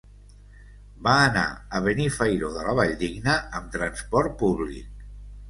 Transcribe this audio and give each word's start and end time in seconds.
Va 1.07 1.11
anar 1.25 1.43
a 1.79 1.81
Benifairó 1.87 2.49
de 2.57 2.65
la 2.69 2.75
Valldigna 2.81 3.37
amb 3.61 3.71
transport 3.79 4.35
públic. 4.43 5.07